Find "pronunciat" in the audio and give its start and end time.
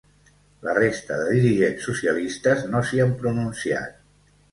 3.21-4.01